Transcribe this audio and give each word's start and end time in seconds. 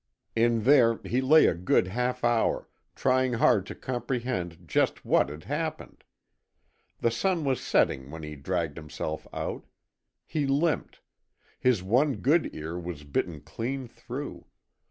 In 0.35 0.63
there 0.63 0.99
he 1.05 1.21
lay 1.21 1.45
a 1.45 1.53
good 1.53 1.85
half 1.89 2.23
hour, 2.23 2.67
trying 2.95 3.33
hard 3.33 3.67
to 3.67 3.75
comprehend 3.75 4.67
just 4.67 5.05
what 5.05 5.29
had 5.29 5.43
happened. 5.43 6.03
The 6.97 7.11
sun 7.11 7.43
was 7.43 7.61
setting 7.61 8.09
when 8.09 8.23
he 8.23 8.35
dragged 8.35 8.77
himself 8.77 9.27
out. 9.31 9.63
He 10.25 10.47
limped. 10.47 11.01
His 11.59 11.83
one 11.83 12.15
good 12.15 12.55
ear 12.55 12.79
was 12.79 13.03
bitten 13.03 13.41
clean 13.41 13.87
through. 13.87 14.47